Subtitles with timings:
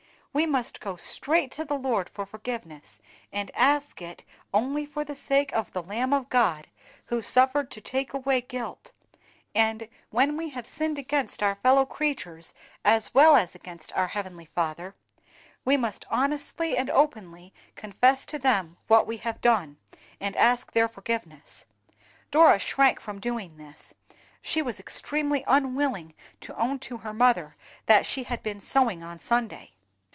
[0.33, 3.01] We must go straight to the Lord for forgiveness,
[3.33, 6.69] and ask it only for the sake of the Lamb of God,
[7.07, 8.93] who suffered to take away guilt;
[9.53, 12.53] and when we have sinned against our fellow creatures,
[12.85, 14.95] as well as against our Heavenly Father,
[15.65, 19.79] we must honestly and openly confess to them what we have done,
[20.21, 21.65] and ask their forgiveness.
[22.31, 23.93] Dora shrank from doing this;
[24.41, 27.57] she was extremely unwilling to own to her mother
[27.87, 29.71] that she had been sewing on Sunday.